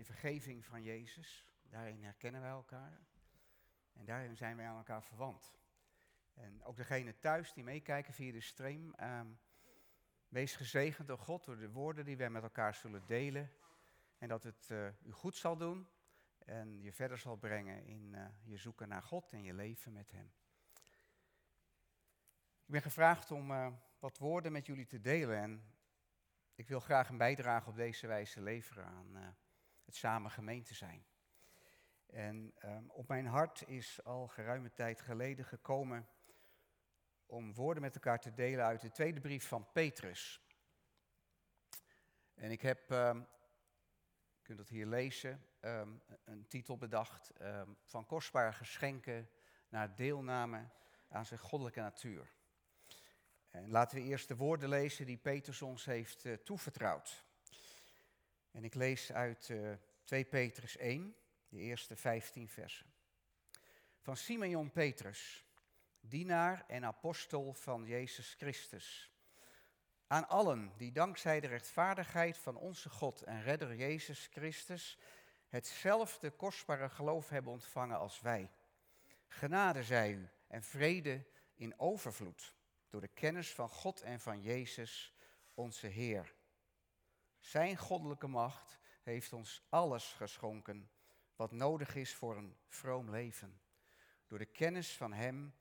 [0.00, 1.46] de vergeving van Jezus.
[1.62, 3.00] Daarin herkennen wij elkaar.
[3.92, 5.52] En daarin zijn wij aan elkaar verwant.
[6.34, 8.94] En ook degene thuis die meekijken via de stream.
[8.94, 9.26] ehm,
[10.28, 13.52] wees gezegend door God door de woorden die wij met elkaar zullen delen.
[14.18, 15.88] En dat het eh, u goed zal doen
[16.38, 20.10] en je verder zal brengen in eh, je zoeken naar God en je leven met
[20.10, 20.32] Hem.
[22.64, 25.74] Ik ben gevraagd om eh, wat woorden met jullie te delen en
[26.54, 29.36] ik wil graag een bijdrage op deze wijze leveren aan
[29.90, 31.06] het samen gemeente zijn.
[32.06, 36.08] En ehm, op mijn hart is al geruime tijd geleden gekomen
[37.26, 40.40] om woorden met elkaar te delen uit de tweede brief van Petrus.
[42.34, 45.92] En ik heb, je kunt het hier lezen, ehm,
[46.24, 47.30] een titel bedacht
[47.84, 49.30] van kostbare geschenken
[49.68, 50.68] naar deelname
[51.08, 52.38] aan zijn goddelijke natuur.
[53.50, 57.24] En laten we eerst de woorden lezen die Petrus ons heeft eh, toevertrouwd.
[58.50, 59.72] En ik lees uit eh
[60.04, 61.16] 2 Petrus 1,
[61.48, 62.92] de eerste 15 versen.
[64.00, 65.44] Van Simeon Petrus,
[66.00, 69.10] dienaar en apostel van Jezus Christus.
[70.06, 74.98] Aan allen die dankzij de rechtvaardigheid van onze God en redder Jezus Christus
[75.48, 78.50] hetzelfde kostbare geloof hebben ontvangen als wij.
[79.26, 82.54] Genade zij u en vrede in overvloed
[82.88, 85.14] door de kennis van God en van Jezus,
[85.54, 86.34] onze Heer.
[87.40, 90.90] Zijn goddelijke macht heeft ons alles geschonken
[91.36, 93.60] wat nodig is voor een vroom leven.
[94.26, 95.54] Door de kennis van Hem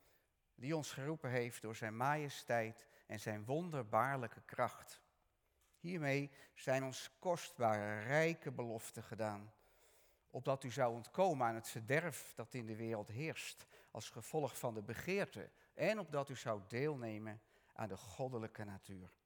[0.56, 5.02] die ons geroepen heeft door Zijn majesteit en Zijn wonderbaarlijke kracht.
[5.80, 9.54] Hiermee zijn ons kostbare, rijke beloften gedaan,
[10.30, 14.74] opdat u zou ontkomen aan het verderf dat in de wereld heerst, als gevolg van
[14.74, 17.42] de begeerte, en opdat u zou deelnemen
[17.74, 19.19] aan de goddelijke natuur.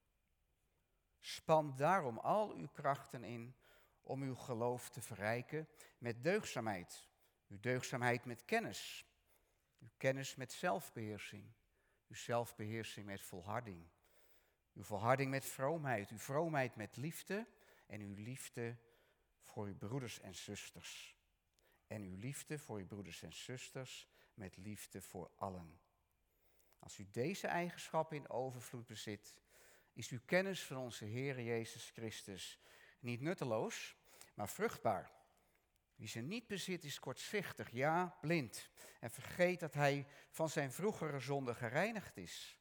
[1.25, 3.55] Span daarom al uw krachten in
[4.01, 7.09] om uw geloof te verrijken met deugdzaamheid,
[7.47, 9.05] uw deugdzaamheid met kennis,
[9.79, 11.53] uw kennis met zelfbeheersing,
[12.07, 13.87] uw zelfbeheersing met volharding,
[14.73, 17.47] uw volharding met vroomheid, uw vroomheid met liefde
[17.87, 18.77] en uw liefde
[19.41, 21.17] voor uw broeders en zusters.
[21.87, 25.79] En uw liefde voor uw broeders en zusters met liefde voor allen.
[26.79, 29.33] Als u deze eigenschappen in overvloed bezit,
[29.93, 32.59] is uw kennis van onze Heer Jezus Christus
[32.99, 33.95] niet nutteloos,
[34.33, 35.11] maar vruchtbaar.
[35.95, 41.19] Wie ze niet bezit is kortzichtig, ja, blind, en vergeet dat hij van zijn vroegere
[41.19, 42.59] zonde gereinigd is.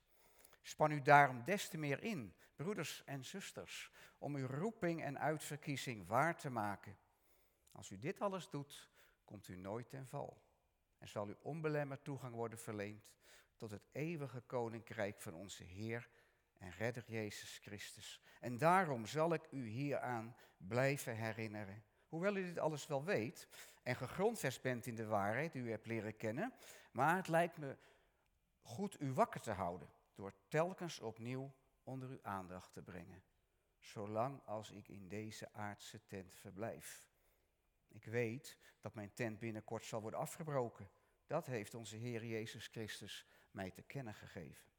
[0.62, 6.06] Span u daarom des te meer in, broeders en zusters, om uw roeping en uitverkiezing
[6.06, 6.98] waar te maken.
[7.72, 8.90] Als u dit alles doet,
[9.24, 10.42] komt u nooit ten val
[10.98, 13.12] en zal u onbelemmerd toegang worden verleend
[13.56, 16.08] tot het eeuwige koninkrijk van onze Heer
[16.62, 18.20] en Redder Jezus Christus.
[18.40, 21.84] En daarom zal ik u hieraan blijven herinneren.
[22.08, 23.48] Hoewel u dit alles wel weet
[23.82, 26.52] en gegrondvest bent in de waarheid die u hebt leren kennen,
[26.92, 27.76] maar het lijkt me
[28.60, 33.22] goed u wakker te houden door telkens opnieuw onder uw aandacht te brengen,
[33.78, 37.08] zolang als ik in deze aardse tent verblijf.
[37.88, 40.90] Ik weet dat mijn tent binnenkort zal worden afgebroken.
[41.26, 44.71] Dat heeft onze Heer Jezus Christus mij te kennen gegeven.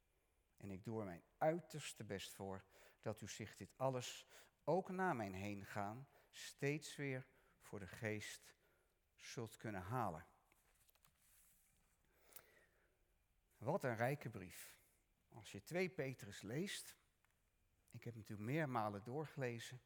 [0.64, 2.64] En ik doe er mijn uiterste best voor
[3.00, 4.26] dat u zich dit alles,
[4.64, 7.26] ook na mijn heen gaan, steeds weer
[7.60, 8.56] voor de geest
[9.14, 10.26] zult kunnen halen.
[13.56, 14.78] Wat een rijke brief.
[15.28, 16.96] Als je 2 Petrus leest,
[17.90, 19.82] ik heb natuurlijk meermalen doorgelezen,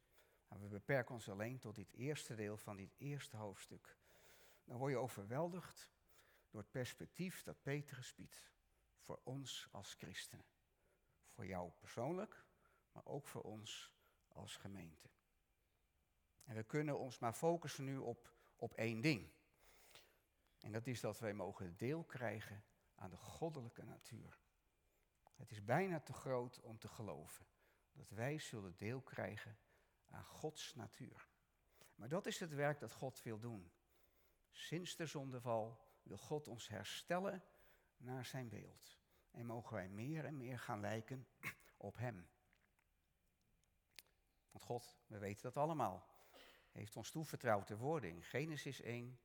[0.47, 3.97] maar we beperken ons alleen tot dit eerste deel van dit eerste hoofdstuk.
[4.63, 5.91] Dan word je overweldigd
[6.49, 8.51] door het perspectief dat Petrus biedt
[8.99, 10.45] voor ons als christenen.
[11.39, 12.45] Voor jou persoonlijk,
[12.91, 13.93] maar ook voor ons
[14.27, 15.09] als gemeente.
[16.43, 19.31] En we kunnen ons maar focussen nu op, op één ding.
[20.59, 22.63] En dat is dat wij mogen deel krijgen
[22.95, 24.39] aan de goddelijke natuur.
[25.33, 27.45] Het is bijna te groot om te geloven
[27.91, 29.57] dat wij zullen deel krijgen
[30.09, 31.27] aan Gods natuur.
[31.95, 33.71] Maar dat is het werk dat God wil doen.
[34.49, 37.43] Sinds de zondeval wil God ons herstellen
[37.97, 38.98] naar zijn beeld.
[39.31, 41.27] En mogen wij meer en meer gaan lijken
[41.77, 42.29] op Hem.
[44.51, 46.07] Want God, we weten dat allemaal,
[46.71, 49.19] heeft ons toevertrouwd de woorden in Genesis 1.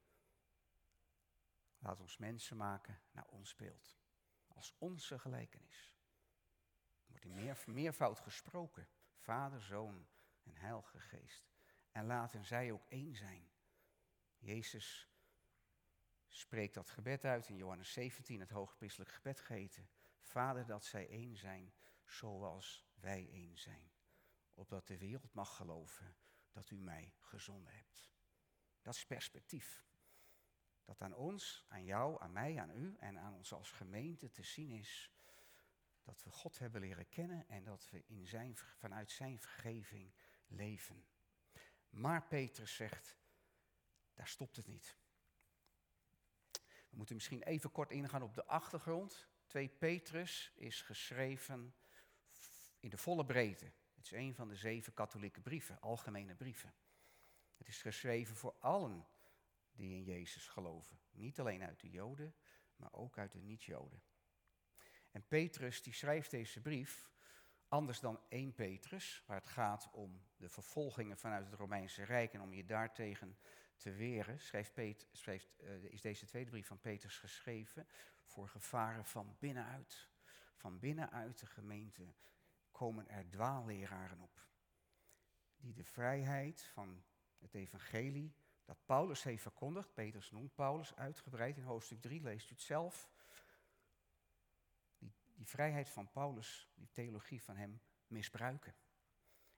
[1.78, 3.96] Laat ons mensen maken naar ons beeld.
[4.48, 5.92] Als onze gelijkenis.
[7.04, 8.88] Er wordt in meer, meervoud gesproken.
[9.18, 10.06] Vader, Zoon
[10.42, 11.52] en Heilige Geest.
[11.92, 13.50] En laten zij ook één zijn.
[14.38, 15.13] Jezus
[16.36, 19.88] spreekt dat gebed uit in Johannes 17, het hoogpriestelijk gebed geheten.
[20.20, 23.92] Vader, dat zij één zijn, zoals wij één zijn.
[24.54, 26.16] Opdat de wereld mag geloven
[26.52, 28.12] dat u mij gezonden hebt.
[28.82, 29.84] Dat is perspectief.
[30.84, 34.42] Dat aan ons, aan jou, aan mij, aan u en aan ons als gemeente te
[34.42, 35.12] zien is
[36.02, 40.14] dat we God hebben leren kennen en dat we in zijn, vanuit zijn vergeving
[40.46, 41.06] leven.
[41.90, 43.18] Maar Petrus zegt,
[44.14, 44.96] daar stopt het niet.
[46.94, 49.26] We moeten misschien even kort ingaan op de achtergrond.
[49.46, 51.74] 2 Petrus is geschreven
[52.80, 53.72] in de volle breedte.
[53.94, 56.74] Het is een van de zeven katholieke brieven, algemene brieven.
[57.56, 59.06] Het is geschreven voor allen
[59.72, 61.00] die in Jezus geloven.
[61.10, 62.34] Niet alleen uit de Joden,
[62.76, 64.02] maar ook uit de niet-Joden.
[65.10, 67.10] En Petrus die schrijft deze brief
[67.68, 72.40] anders dan 1 Petrus, waar het gaat om de vervolgingen vanuit het Romeinse Rijk en
[72.40, 73.38] om je daartegen
[73.76, 74.72] te weren, schrijft
[75.12, 77.86] schrijft, uh, is deze tweede brief van Petrus geschreven
[78.24, 80.08] voor gevaren van binnenuit.
[80.56, 82.14] Van binnenuit de gemeente
[82.70, 84.46] komen er dwaalleraren op,
[85.56, 87.04] die de vrijheid van
[87.38, 88.34] het evangelie
[88.64, 93.10] dat Paulus heeft verkondigd, Petrus noemt Paulus uitgebreid in hoofdstuk 3, leest u het zelf,
[94.98, 98.74] die, die vrijheid van Paulus, die theologie van hem, misbruiken.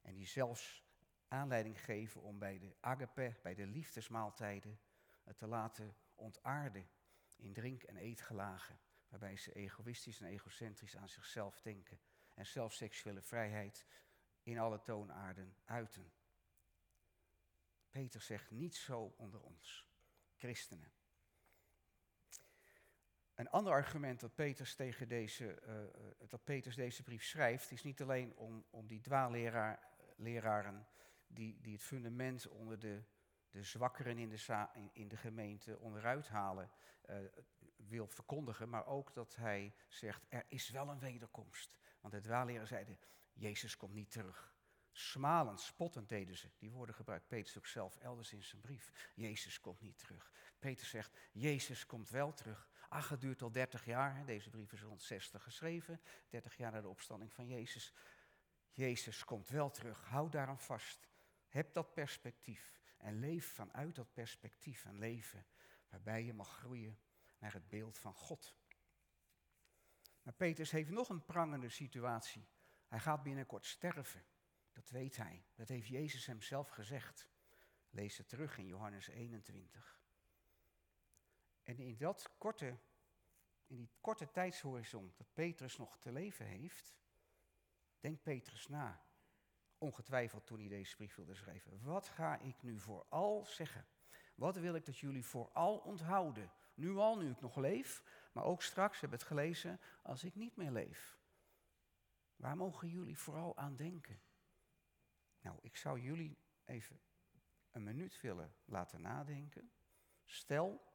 [0.01, 0.86] En die zelfs
[1.28, 4.81] aanleiding geven om bij de agape, bij de liefdesmaaltijden,
[5.23, 6.88] het te laten ontaarden
[7.37, 8.78] in drink- en eetgelagen,
[9.08, 12.00] waarbij ze egoïstisch en egocentrisch aan zichzelf denken
[12.34, 13.87] en zelf seksuele vrijheid
[14.43, 16.12] in alle toonaarden uiten.
[17.90, 19.88] Peter zegt niet zo onder ons,
[20.37, 20.93] christenen.
[23.34, 28.02] Een ander argument dat Peters, tegen deze, uh, dat Peters deze brief schrijft, is niet
[28.02, 30.87] alleen om, om die dwaalleraren
[31.26, 33.02] die, die het fundament onder de,
[33.50, 36.70] de zwakkeren in de, in, de gemeente onderuit halen,
[37.11, 37.17] uh,
[37.76, 41.78] wil verkondigen, maar ook dat hij zegt, er is wel een wederkomst.
[42.00, 42.99] Want de dwaalleraar zeiden,
[43.32, 44.55] Jezus komt niet terug.
[44.93, 46.50] Smalend, spottend deden ze.
[46.58, 49.12] Die woorden gebruikt Petrus ook zelf elders in zijn brief.
[49.14, 50.32] Jezus komt niet terug.
[50.58, 52.69] Peter zegt, Jezus komt wel terug.
[52.88, 54.25] Ach, het duurt al 30 jaar.
[54.25, 56.00] Deze brief is rond 60 geschreven.
[56.28, 57.94] 30 jaar na de opstanding van Jezus.
[58.70, 60.05] Jezus komt wel terug.
[60.05, 61.08] Hou daaraan vast.
[61.56, 62.81] Heb dat perspectief.
[62.97, 65.47] En leef vanuit dat perspectief een leven
[65.88, 66.99] waarbij je mag groeien
[67.38, 68.55] naar het beeld van God.
[70.23, 72.49] Maar Petrus heeft nog een prangende situatie.
[72.87, 74.25] Hij gaat binnenkort sterven.
[74.73, 75.44] Dat weet hij.
[75.55, 77.29] Dat heeft Jezus hem zelf gezegd.
[77.91, 80.00] Lees het terug in Johannes 21.
[81.62, 82.79] En in, dat korte,
[83.67, 86.94] in die korte tijdshorizon dat Petrus nog te leven heeft,
[88.00, 89.06] denkt Petrus na.
[89.78, 91.82] Ongetwijfeld toen hij deze brief wilde schrijven.
[91.82, 93.87] Wat ga ik nu vooral zeggen?
[94.34, 96.52] Wat wil ik dat jullie vooral onthouden?
[96.75, 98.02] Nu al, nu ik nog leef,
[98.32, 101.19] maar ook straks, heb het gelezen, als ik niet meer leef.
[102.37, 104.20] Waar mogen jullie vooral aan denken?
[105.40, 107.00] Nou, ik zou jullie even
[107.70, 109.73] een minuut willen laten nadenken.
[110.25, 110.94] Stel,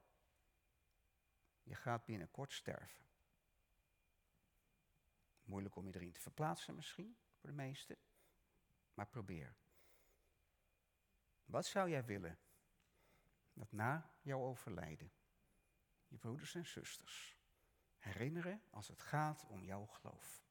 [1.63, 3.05] je gaat binnenkort sterven.
[5.43, 7.97] Moeilijk om je erin te verplaatsen misschien, voor de meesten.
[9.05, 9.55] Probeer.
[11.45, 12.39] Wat zou jij willen
[13.53, 15.11] dat na jouw overlijden
[16.07, 17.37] je broeders en zusters
[17.97, 20.43] herinneren als het gaat om jouw geloof?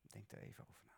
[0.00, 0.91] Denk er even over na.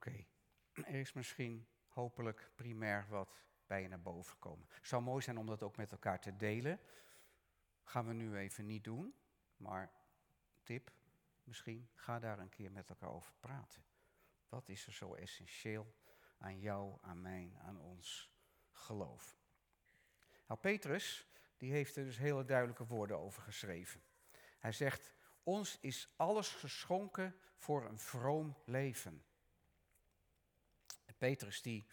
[0.00, 0.24] Oké,
[0.72, 4.66] er is misschien hopelijk primair wat bij je naar boven gekomen.
[4.70, 6.80] Het zou mooi zijn om dat ook met elkaar te delen.
[7.84, 9.14] Gaan we nu even niet doen,
[9.56, 9.92] maar
[10.62, 10.92] tip,
[11.44, 13.84] misschien ga daar een keer met elkaar over praten.
[14.48, 15.94] Wat is er zo essentieel
[16.38, 18.32] aan jou, aan mij, aan ons
[18.72, 19.36] geloof?
[20.46, 24.02] Nou, Petrus, die heeft er dus hele duidelijke woorden over geschreven.
[24.58, 29.24] Hij zegt, ons is alles geschonken voor een vroom leven.
[31.20, 31.86] Petrus die.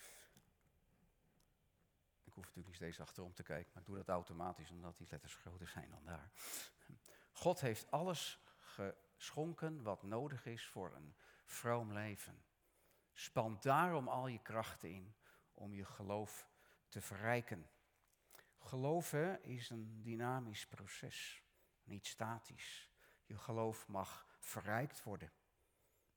[2.24, 5.08] Ik hoef natuurlijk niet steeds achterom te kijken, maar ik doe dat automatisch omdat die
[5.10, 6.32] letters groter zijn dan daar.
[7.32, 11.16] God heeft alles geschonken wat nodig is voor een
[11.46, 12.44] vroom leven.
[13.14, 15.16] Span daarom al je krachten in
[15.54, 16.48] om je geloof
[16.88, 17.70] te verrijken.
[18.60, 21.44] Geloven is een dynamisch proces,
[21.84, 22.92] niet statisch.
[23.26, 25.32] Je geloof mag verrijkt worden.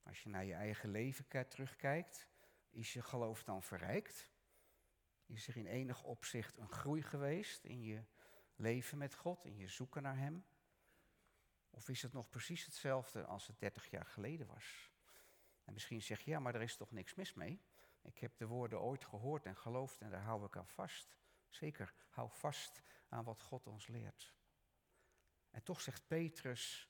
[0.03, 2.30] Als je naar je eigen leven terugkijkt,
[2.71, 4.31] is je geloof dan verrijkt?
[5.27, 8.05] Is er in enig opzicht een groei geweest in je
[8.55, 10.45] leven met God, in je zoeken naar Hem?
[11.71, 14.91] Of is het nog precies hetzelfde als het 30 jaar geleden was?
[15.65, 17.63] En misschien zeg je, ja, maar er is toch niks mis mee?
[18.03, 21.19] Ik heb de woorden ooit gehoord en geloofd en daar hou ik aan vast.
[21.49, 24.35] Zeker, hou vast aan wat God ons leert.
[25.51, 26.89] En toch zegt Petrus,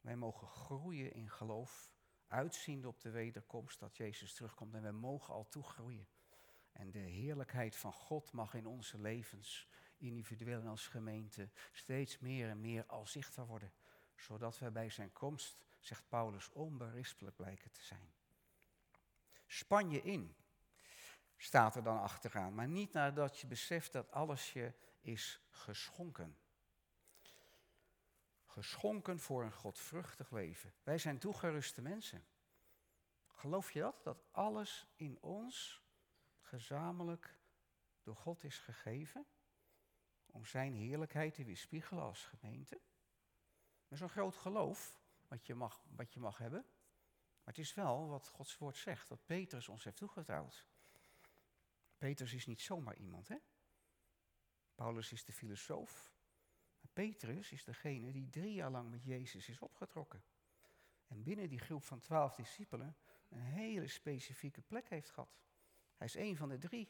[0.00, 1.95] wij mogen groeien in geloof,
[2.28, 6.08] uitziende op de wederkomst dat Jezus terugkomt en wij mogen al toegroeien.
[6.72, 12.48] En de heerlijkheid van God mag in onze levens, individueel en als gemeente, steeds meer
[12.48, 13.72] en meer al zichtbaar worden.
[14.16, 18.12] Zodat wij bij zijn komst, zegt Paulus, onberispelijk blijken te zijn.
[19.46, 20.36] Span je in,
[21.36, 22.54] staat er dan achteraan.
[22.54, 26.36] Maar niet nadat je beseft dat alles je is geschonken.
[28.56, 30.74] Geschonken voor een godvruchtig leven.
[30.82, 32.26] Wij zijn toegeruste mensen.
[33.26, 34.04] Geloof je dat?
[34.04, 35.82] Dat alles in ons
[36.40, 37.38] gezamenlijk
[38.02, 39.26] door God is gegeven?
[40.26, 42.80] Om zijn heerlijkheid te weerspiegelen als gemeente?
[43.82, 46.64] Dat is een groot geloof wat je mag, wat je mag hebben.
[47.44, 50.66] Maar het is wel wat Gods woord zegt, dat Petrus ons heeft toegetrouwd.
[51.98, 53.36] Petrus is niet zomaar iemand, hè?
[54.74, 56.15] Paulus is de filosoof.
[56.96, 60.22] Petrus is degene die drie jaar lang met Jezus is opgetrokken.
[61.06, 62.96] En binnen die groep van twaalf discipelen
[63.28, 65.38] een hele specifieke plek heeft gehad.
[65.96, 66.88] Hij is een van de drie,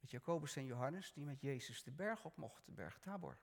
[0.00, 3.38] met Jacobus en Johannes, die met Jezus de berg op mochten, de berg Tabor.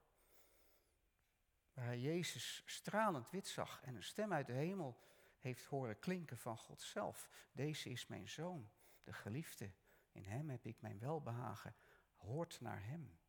[1.73, 4.99] Waar hij Jezus stralend wit zag en een stem uit de hemel
[5.37, 7.29] heeft horen klinken van God zelf.
[7.51, 8.69] Deze is mijn zoon,
[9.03, 9.71] de geliefde.
[10.11, 11.75] In hem heb ik mijn welbehagen.
[12.15, 13.19] Hoort naar hem.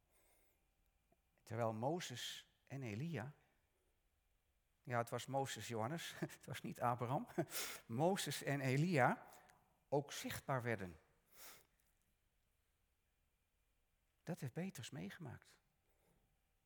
[1.42, 3.34] Terwijl Mozes en Elia.
[4.82, 7.28] Ja, het was Mozes Johannes, het was niet Abraham.
[7.86, 9.32] Mozes en Elia
[9.88, 11.00] ook zichtbaar werden.
[14.22, 15.54] Dat heeft Petrus meegemaakt.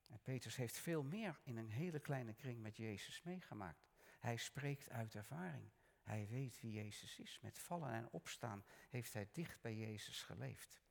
[0.07, 3.89] En Petrus heeft veel meer in een hele kleine kring met Jezus meegemaakt.
[4.19, 5.73] Hij spreekt uit ervaring.
[6.03, 7.41] Hij weet wie Jezus is.
[7.41, 10.83] Met vallen en opstaan heeft hij dicht bij Jezus geleefd.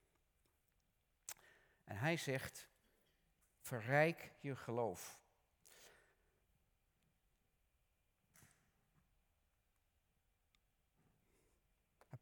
[1.84, 2.70] En hij zegt,
[3.68, 5.20] verrijk je geloof.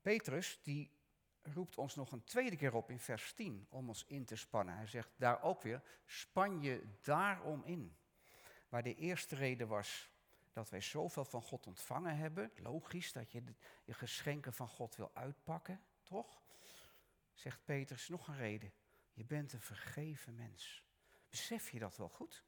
[0.02, 0.92] Petrus die
[1.42, 4.76] roept ons nog een tweede keer op in vers 10 om ons in te spannen.
[4.76, 7.96] Hij zegt daar ook weer, span je daarom in.
[8.70, 10.10] Waar de eerste reden was
[10.54, 12.52] dat wij zoveel van God ontvangen hebben.
[12.56, 13.44] Logisch dat je
[13.86, 16.42] je geschenken van God wil uitpakken, toch?
[17.34, 18.74] Zegt Petrus nog een reden.
[19.14, 20.85] Je bent een vergeven mens.
[21.36, 22.44] Besef je dat wel goed?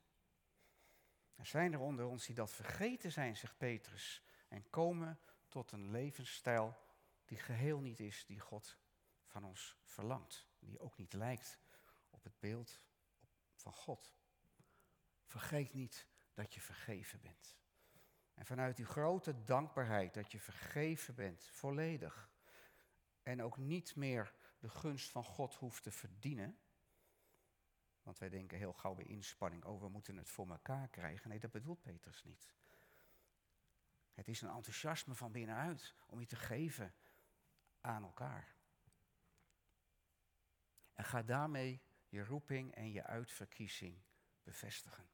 [1.35, 5.91] Er zijn er onder ons die dat vergeten zijn, zegt Petrus, en komen tot een
[5.91, 6.77] levensstijl
[7.25, 8.77] die geheel niet is die God
[9.25, 10.47] van ons verlangt.
[10.59, 11.59] Die ook niet lijkt
[12.09, 12.79] op het beeld
[13.55, 14.13] van God.
[15.25, 17.57] Vergeet niet dat je vergeven bent.
[18.33, 22.29] En vanuit die grote dankbaarheid dat je vergeven bent, volledig.
[23.23, 26.59] En ook niet meer de gunst van God hoeft te verdienen.
[28.07, 31.29] Want wij denken heel gauw bij inspanning, oh we moeten het voor elkaar krijgen.
[31.29, 32.53] Nee, dat bedoelt Petrus niet.
[34.13, 36.93] Het is een enthousiasme van binnenuit om je te geven
[37.81, 38.55] aan elkaar.
[40.93, 44.01] En ga daarmee je roeping en je uitverkiezing
[44.43, 45.09] bevestigen.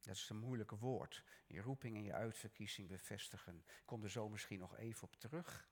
[0.00, 1.24] Dat is een moeilijke woord.
[1.46, 3.56] Je roeping en je uitverkiezing bevestigen.
[3.56, 5.68] Ik kom er zo misschien nog even op terug.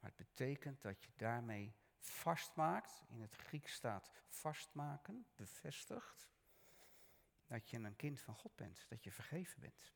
[0.00, 1.74] Maar het betekent dat je daarmee
[2.08, 3.02] vastmaakt.
[3.08, 6.30] In het Grieks staat vastmaken, bevestigt.
[7.46, 9.92] Dat je een kind van God bent, dat je vergeven bent.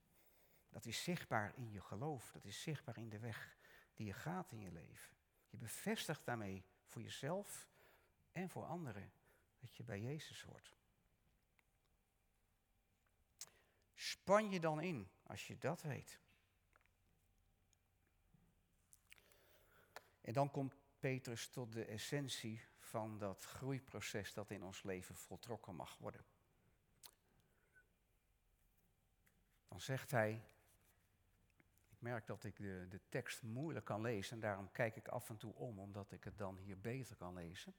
[0.68, 3.56] Dat is zichtbaar in je geloof, dat is zichtbaar in de weg
[3.94, 5.16] die je gaat in je leven.
[5.48, 7.68] Je bevestigt daarmee voor jezelf
[8.32, 9.12] en voor anderen
[9.58, 10.74] dat je bij Jezus hoort.
[13.94, 16.20] Span je dan in als je dat weet.
[20.20, 20.74] En dan komt
[21.06, 26.24] Petrus tot de essentie van dat groeiproces dat in ons leven voltrokken mag worden.
[29.68, 30.42] Dan zegt hij,
[31.88, 35.28] ik merk dat ik de, de tekst moeilijk kan lezen en daarom kijk ik af
[35.28, 37.74] en toe om, omdat ik het dan hier beter kan lezen.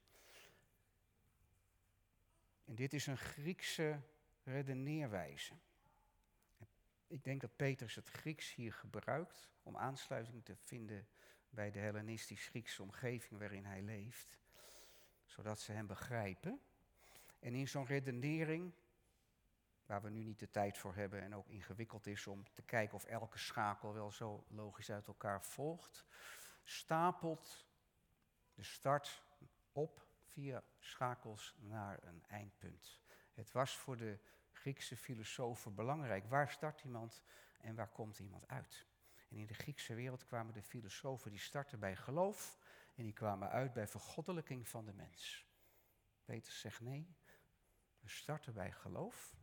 [2.64, 4.00] En dit is een Griekse
[4.42, 5.54] redeneerwijze.
[7.06, 11.08] Ik denk dat Petrus het Grieks hier gebruikt om aansluiting te vinden
[11.50, 14.38] bij de Hellenistisch-Griekse omgeving waarin hij leeft,
[15.24, 16.60] zodat ze hem begrijpen.
[17.38, 18.72] En in zo'n redenering,
[19.86, 22.94] waar we nu niet de tijd voor hebben en ook ingewikkeld is om te kijken
[22.94, 26.04] of elke schakel wel zo logisch uit elkaar volgt,
[26.64, 27.66] stapelt
[28.54, 29.22] de start
[29.72, 33.00] op via schakels naar een eindpunt.
[33.32, 34.18] Het was voor de
[34.52, 36.24] Griekse filosofen belangrijk.
[36.24, 37.22] Waar start iemand
[37.60, 38.86] en waar komt iemand uit?
[39.28, 42.58] En in de Griekse wereld kwamen de filosofen die starten bij geloof
[42.94, 45.46] en die kwamen uit bij vergoddelijking van de mens.
[46.24, 47.16] Petrus zegt nee,
[47.98, 49.36] we starten bij geloof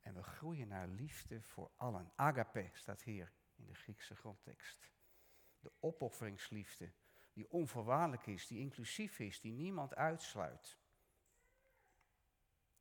[0.00, 2.12] en we groeien naar liefde voor allen.
[2.14, 4.90] Agape staat hier in de Griekse grondtekst.
[5.60, 6.92] De opofferingsliefde
[7.32, 10.78] die onvoorwaardelijk is, die inclusief is, die niemand uitsluit.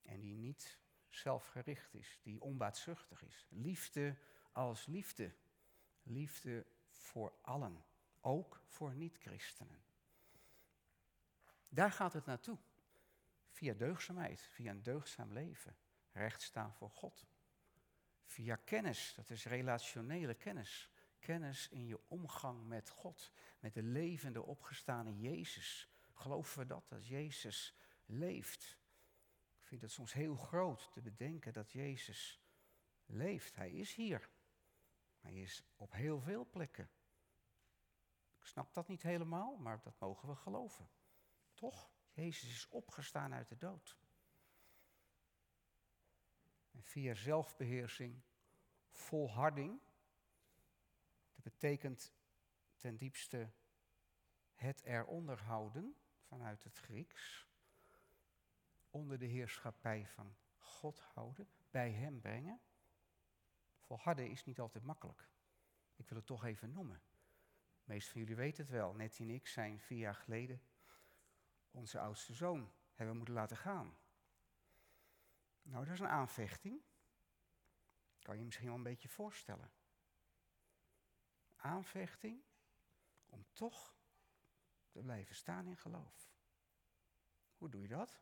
[0.01, 3.47] En die niet zelfgericht is, die onbaatzuchtig is.
[3.49, 4.17] Liefde
[4.51, 5.35] als liefde.
[6.09, 7.85] Liefde voor allen,
[8.21, 9.83] ook voor niet-christenen.
[11.69, 12.57] Daar gaat het naartoe.
[13.49, 15.77] Via deugzaamheid, via een deugzaam leven,
[16.11, 17.27] recht staan voor God.
[18.25, 20.89] Via kennis, dat is relationele kennis.
[21.19, 25.89] Kennis in je omgang met God, met de levende opgestane Jezus.
[26.13, 27.75] Geloven we dat, dat Jezus
[28.05, 28.77] leeft?
[29.59, 32.41] Ik vind het soms heel groot te bedenken dat Jezus
[33.05, 33.55] leeft.
[33.55, 34.29] Hij is hier.
[35.19, 36.89] Hij is op heel veel plekken.
[38.39, 40.89] Ik snap dat niet helemaal, maar dat mogen we geloven.
[41.53, 41.91] Toch?
[42.11, 43.97] Jezus is opgestaan uit de dood.
[46.71, 48.21] En via zelfbeheersing,
[48.89, 49.81] volharding,
[51.35, 52.13] dat betekent
[52.77, 53.51] ten diepste
[54.53, 57.47] het eronder houden vanuit het Grieks,
[58.89, 62.61] onder de heerschappij van God houden, bij Hem brengen.
[63.89, 65.29] Volharden is niet altijd makkelijk.
[65.95, 67.01] Ik wil het toch even noemen.
[67.79, 68.93] De meesten van jullie weten het wel.
[68.93, 70.61] Nettie en ik zijn vier jaar geleden
[71.71, 73.97] onze oudste zoon hebben moeten laten gaan.
[75.61, 76.81] Nou, dat is een aanvechting.
[78.19, 79.71] Kan je je misschien wel een beetje voorstellen.
[81.55, 82.43] Aanvechting
[83.25, 83.95] om toch
[84.89, 86.31] te blijven staan in geloof.
[87.57, 88.21] Hoe doe je dat?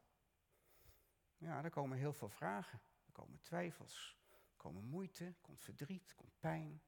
[1.37, 2.81] Ja, er komen heel veel vragen.
[3.05, 4.16] Er komen twijfels,
[4.57, 6.81] komen moeite, komt verdriet, er komt pijn,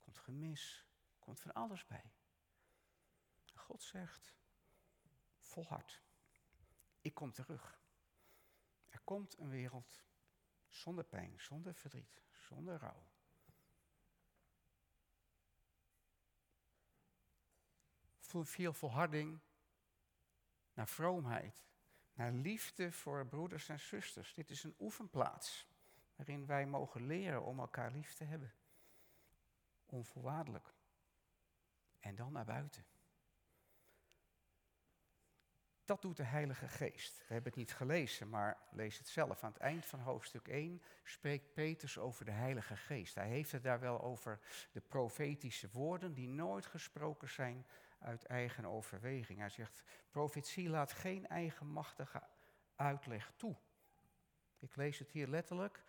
[0.00, 0.86] komt gemis,
[1.18, 2.12] komt van alles bij.
[3.54, 4.34] God zegt,
[5.38, 6.02] volhard.
[7.00, 7.82] Ik kom terug.
[8.88, 10.04] Er komt een wereld
[10.68, 13.08] zonder pijn, zonder verdriet, zonder rouw.
[18.42, 19.40] Veel volharding
[20.72, 21.64] naar vroomheid,
[22.12, 24.34] naar liefde voor broeders en zusters.
[24.34, 25.69] Dit is een oefenplaats
[26.20, 28.52] waarin wij mogen leren om elkaar lief te hebben.
[29.86, 30.74] Onvoorwaardelijk.
[32.00, 32.84] En dan naar buiten.
[35.84, 37.18] Dat doet de Heilige Geest.
[37.18, 39.44] We hebben het niet gelezen, maar lees het zelf.
[39.44, 43.14] Aan het eind van hoofdstuk 1 spreekt Petrus over de Heilige Geest.
[43.14, 44.40] Hij heeft het daar wel over
[44.72, 47.66] de profetische woorden die nooit gesproken zijn
[47.98, 49.38] uit eigen overweging.
[49.38, 52.22] Hij zegt, profetie laat geen eigenmachtige
[52.76, 53.56] uitleg toe.
[54.58, 55.82] Ik lees het hier letterlijk.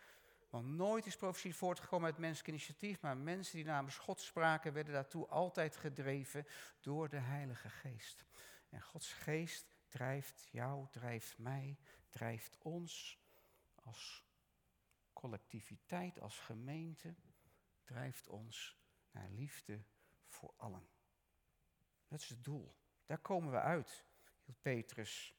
[0.52, 4.94] Want nooit is profetie voortgekomen uit menselijk initiatief, maar mensen die namens God spraken werden
[4.94, 6.48] daartoe altijd gedreven
[6.80, 8.26] door de Heilige Geest.
[8.70, 11.78] En Gods Geest drijft jou, drijft mij,
[12.10, 13.20] drijft ons
[13.76, 14.26] als
[15.14, 17.16] collectiviteit, als gemeente,
[17.84, 18.78] drijft ons
[19.12, 19.84] naar liefde
[20.26, 20.90] voor allen.
[22.08, 22.76] Dat is het doel.
[23.06, 24.06] Daar komen we uit,
[24.44, 25.36] hield Petrus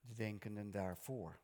[0.00, 1.40] de denkenden daarvoor.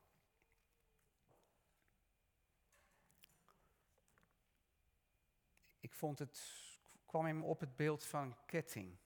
[5.97, 6.41] Vond het,
[7.05, 8.97] kwam me op het beeld van ketting.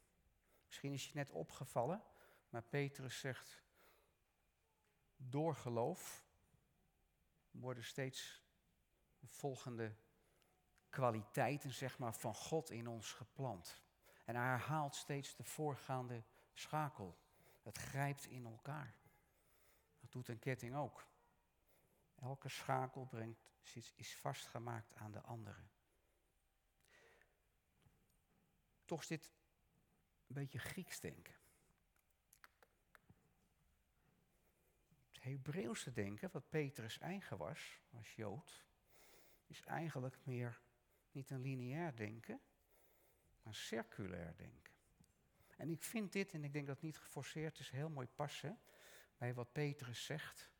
[0.65, 2.03] Misschien is je net opgevallen,
[2.49, 3.63] maar Petrus zegt,
[5.15, 6.25] door geloof
[7.51, 8.43] worden steeds
[9.25, 9.95] volgende
[10.89, 13.81] kwaliteiten zeg maar, van God in ons geplant.
[14.25, 16.23] En hij herhaalt steeds de voorgaande
[16.53, 17.17] schakel.
[17.61, 18.95] Het grijpt in elkaar.
[19.99, 21.07] Dat doet een ketting ook.
[22.15, 23.51] Elke schakel brengt,
[23.95, 25.61] is vastgemaakt aan de andere.
[28.91, 29.31] Toch dit
[30.27, 31.35] een beetje Grieks denken.
[35.11, 38.65] Het Hebreeuwse denken, wat Petrus eigen was, als Jood,
[39.45, 40.61] is eigenlijk meer
[41.11, 42.41] niet een lineair denken,
[43.43, 44.73] maar circulair denken.
[45.57, 48.59] En ik vind dit, en ik denk dat het niet geforceerd is, heel mooi passen
[49.17, 50.51] bij wat Petrus zegt.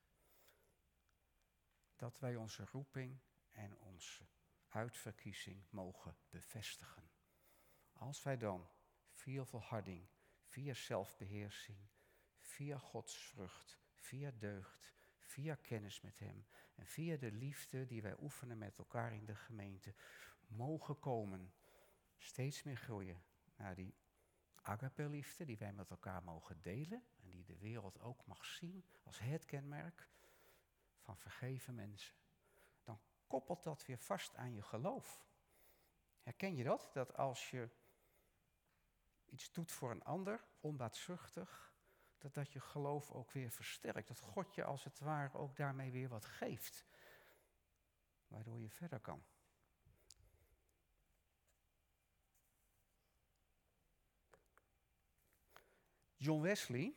[1.95, 4.27] Dat wij onze roeping en onze
[4.67, 7.10] uitverkiezing mogen bevestigen.
[8.01, 8.67] Als wij dan
[9.11, 10.07] via volharding,
[10.43, 11.77] via zelfbeheersing,
[12.39, 18.15] via Gods vrucht, via deugd, via kennis met Hem en via de liefde die wij
[18.19, 19.93] oefenen met elkaar in de gemeente,
[20.47, 21.53] mogen komen,
[22.17, 23.23] steeds meer groeien
[23.55, 23.95] naar die
[24.55, 29.19] agape-liefde die wij met elkaar mogen delen en die de wereld ook mag zien als
[29.19, 30.09] het kenmerk
[30.99, 32.15] van vergeven mensen.
[32.83, 35.25] Dan koppelt dat weer vast aan je geloof.
[36.21, 36.89] Herken je dat?
[36.93, 37.69] Dat als je
[39.31, 41.73] iets doet voor een ander, onbaatzuchtig,
[42.17, 44.07] dat dat je geloof ook weer versterkt.
[44.07, 46.85] Dat God je als het ware ook daarmee weer wat geeft.
[48.27, 49.23] Waardoor je verder kan.
[56.15, 56.93] John Wesley,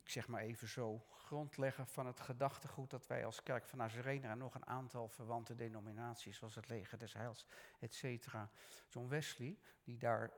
[0.11, 4.37] zeg maar even zo, grondlegger van het gedachtegoed dat wij als kerk van Nazarene en
[4.37, 7.45] nog een aantal verwante denominaties, zoals het leger des heils,
[7.79, 8.51] et cetera.
[8.89, 10.31] John Wesley, die daar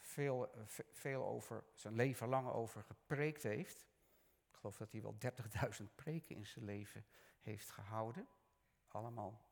[0.00, 0.50] veel,
[0.92, 3.86] veel over, zijn leven lang over gepreekt heeft.
[4.50, 5.16] Ik geloof dat hij wel
[5.80, 7.06] 30.000 preken in zijn leven
[7.40, 8.28] heeft gehouden.
[8.88, 9.48] Allemaal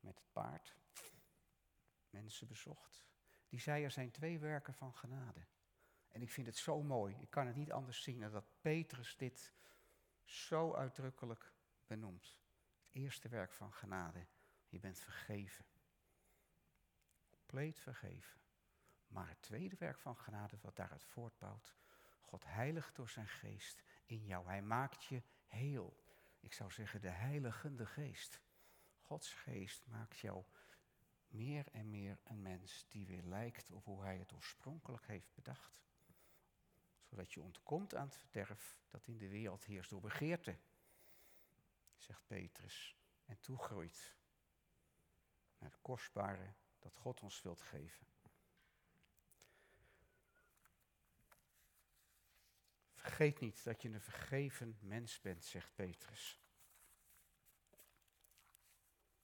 [0.00, 0.76] met het paard.
[2.10, 3.04] Mensen bezocht.
[3.48, 5.46] Die zei er zijn twee werken van genade.
[6.08, 7.16] En ik vind het zo mooi.
[7.20, 9.54] Ik kan het niet anders zien dan dat Petrus dit
[10.24, 11.52] zo uitdrukkelijk
[11.86, 12.38] benoemt.
[12.76, 14.26] Het eerste werk van genade.
[14.68, 15.64] Je bent vergeven.
[17.28, 18.40] Compleet vergeven.
[19.08, 21.74] Maar het tweede werk van genade wat daaruit voortbouwt.
[22.20, 24.46] God heiligt door zijn geest in jou.
[24.46, 26.04] Hij maakt je heel.
[26.40, 28.40] Ik zou zeggen de heiligende geest.
[29.00, 30.44] Gods geest maakt jou
[31.28, 35.80] meer en meer een mens die weer lijkt op hoe hij het oorspronkelijk heeft bedacht.
[37.10, 40.58] Zodat je ontkomt aan het verderf dat in de wereld heerst door begeerte,
[41.96, 44.16] zegt Petrus, en toegroeit
[45.58, 48.06] naar het kostbare dat God ons wilt geven.
[52.94, 56.40] Vergeet niet dat je een vergeven mens bent, zegt Petrus.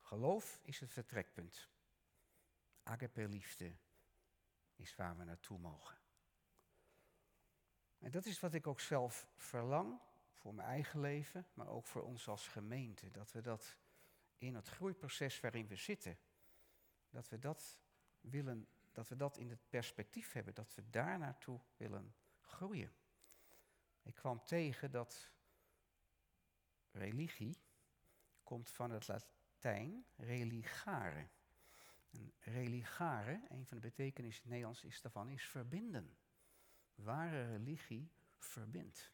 [0.01, 1.69] Geloof is het vertrekpunt.
[2.83, 3.77] Agape liefde
[4.75, 6.06] is waar we naartoe mogen.
[8.07, 10.01] En dat is wat ik ook zelf verlang
[10.33, 13.11] voor mijn eigen leven, maar ook voor ons als gemeente.
[13.11, 13.77] Dat we dat
[14.39, 16.19] in het groeiproces waarin we zitten,
[17.11, 17.79] dat we dat
[18.21, 22.93] willen, dat we dat in het perspectief hebben, dat we daar naartoe willen groeien.
[24.03, 25.31] Ik kwam tegen dat
[26.91, 27.59] religie
[28.43, 31.29] komt van het Latijn religare.
[32.11, 36.17] En religare, een van de betekenissen in het Nederlands is daarvan, is verbinden.
[36.97, 39.13] Ware religie verbindt.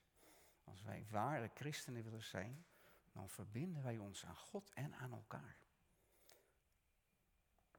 [0.65, 2.67] Als wij ware christenen willen zijn,
[3.13, 5.57] dan verbinden wij ons aan God en aan elkaar.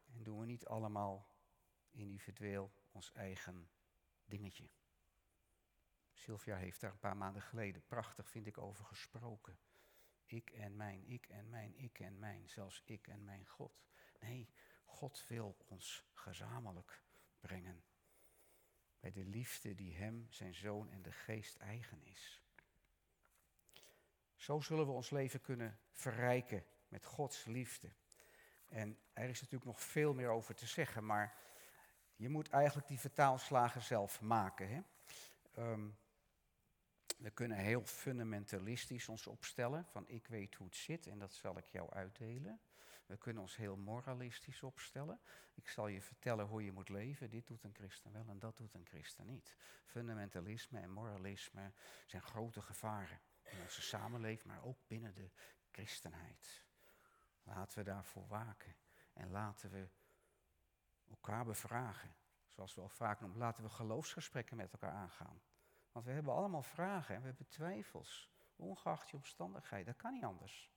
[0.05, 1.27] En doen we niet allemaal
[1.91, 3.69] individueel ons eigen
[4.25, 4.69] dingetje.
[6.13, 9.59] Sylvia heeft daar een paar maanden geleden prachtig, vind ik, over gesproken.
[10.25, 13.83] Ik en mijn, ik en mijn, ik en mijn, zelfs ik en mijn God.
[14.19, 14.49] Nee,
[14.85, 17.03] God wil ons gezamenlijk
[17.39, 17.83] brengen
[19.03, 22.41] bij de liefde die Hem, zijn Zoon en de Geest eigen is.
[24.35, 27.91] Zo zullen we ons leven kunnen verrijken met Gods liefde.
[28.67, 31.35] En er is natuurlijk nog veel meer over te zeggen, maar
[32.15, 34.69] je moet eigenlijk die vertaalslagen zelf maken.
[34.69, 34.81] Hè?
[35.53, 35.89] Ehm,
[37.17, 41.57] we kunnen heel fundamentalistisch ons opstellen, van ik weet hoe het zit en dat zal
[41.57, 42.59] ik jou uitdelen.
[43.05, 45.19] We kunnen ons heel moralistisch opstellen.
[45.53, 47.29] Ik zal je vertellen hoe je moet leven.
[47.29, 49.55] Dit doet een christen wel en dat doet een christen niet.
[49.85, 51.71] Fundamentalisme en moralisme
[52.05, 55.29] zijn grote gevaren in onze samenleving, maar ook binnen de
[55.71, 56.65] christenheid.
[57.43, 58.75] Laten we daarvoor waken
[59.13, 59.87] en laten we
[61.09, 62.15] elkaar bevragen.
[62.47, 65.41] Zoals we al vaak noemen, laten we geloofsgesprekken met elkaar aangaan.
[65.91, 69.85] Want we hebben allemaal vragen en we hebben twijfels, ongeacht je omstandigheid.
[69.85, 70.71] Dat kan niet anders.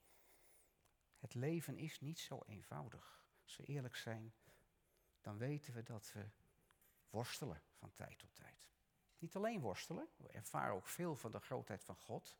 [1.18, 3.24] Het leven is niet zo eenvoudig.
[3.42, 4.34] Als we eerlijk zijn,
[5.20, 6.28] dan weten we dat we
[7.10, 8.70] worstelen van tijd tot tijd.
[9.18, 12.38] Niet alleen worstelen, we ervaren ook veel van de grootheid van God,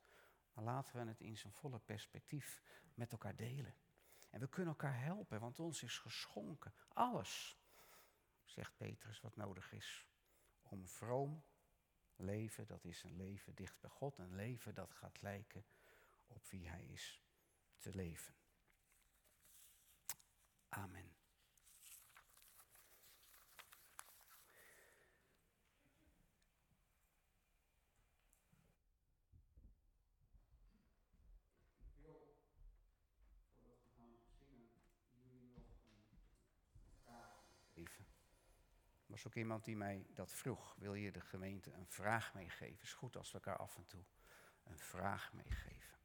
[0.53, 2.61] maar laten we het in zijn volle perspectief
[2.93, 3.75] met elkaar delen.
[4.29, 7.59] En we kunnen elkaar helpen, want ons is geschonken alles,
[8.43, 10.07] zegt Petrus, wat nodig is
[10.61, 11.43] om vroom
[12.15, 15.65] leven, dat is een leven dicht bij God, een leven dat gaat lijken
[16.27, 17.21] op wie Hij is,
[17.77, 18.35] te leven.
[20.69, 21.17] Amen.
[39.23, 40.75] was ook iemand die mij dat vroeg.
[40.75, 42.81] Wil je de gemeente een vraag meegeven?
[42.81, 44.03] Is goed als we elkaar af en toe
[44.63, 45.97] een vraag meegeven.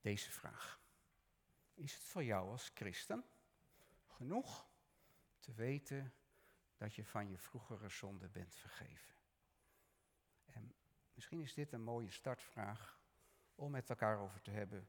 [0.00, 0.83] Deze vraag.
[1.74, 3.24] Is het voor jou als christen
[4.06, 4.68] genoeg
[5.38, 6.14] te weten
[6.76, 9.14] dat je van je vroegere zonde bent vergeven?
[10.44, 10.74] En
[11.14, 13.00] misschien is dit een mooie startvraag
[13.54, 14.88] om met elkaar over te hebben,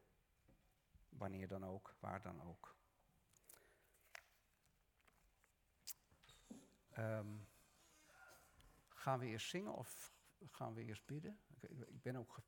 [1.10, 2.76] wanneer dan ook, waar dan ook.
[6.98, 7.48] Um,
[8.88, 10.14] gaan we eerst zingen of
[10.46, 11.40] gaan we eerst bidden?
[11.88, 12.42] Ik ben ook